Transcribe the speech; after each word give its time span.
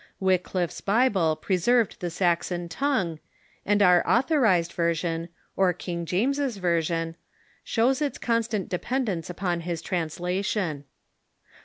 Wycliffe's 0.19 0.81
Bi 0.81 1.09
ble 1.09 1.35
preserved 1.35 1.99
the 1.99 2.09
Saxon 2.09 2.67
tongue, 2.67 3.19
and 3.63 3.83
our 3.83 4.01
Authorized 4.09 4.71
Version, 4.73 5.29
or 5.55 5.73
King 5.73 6.07
James's 6.07 6.57
version, 6.57 7.15
shows 7.63 8.01
its 8.01 8.17
constant 8.17 8.67
dependence 8.67 9.29
upon 9.29 9.59
his 9.59 9.79
translation. 9.79 10.85